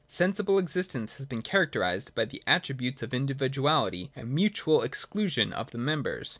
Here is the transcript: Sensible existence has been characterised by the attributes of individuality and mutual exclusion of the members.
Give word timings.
Sensible 0.07 0.57
existence 0.57 1.13
has 1.17 1.27
been 1.27 1.43
characterised 1.43 2.15
by 2.15 2.25
the 2.25 2.41
attributes 2.47 3.03
of 3.03 3.13
individuality 3.13 4.09
and 4.15 4.33
mutual 4.33 4.81
exclusion 4.81 5.53
of 5.53 5.69
the 5.69 5.77
members. 5.77 6.27